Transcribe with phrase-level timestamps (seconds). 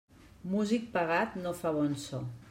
[0.53, 2.23] Músic pagat no fa bon so.